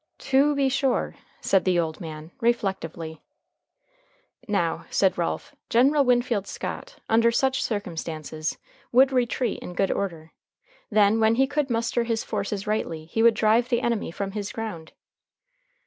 [0.31, 3.21] "To be sure," said the old man reflectively.
[4.47, 8.57] "Now," said Ralph, "General Winfield Scott, under such circumstances,
[8.91, 10.31] would retreat in good order.
[10.89, 14.51] Then, when he could muster his forces rightly, he would drive the enemy from his
[14.51, 14.91] ground."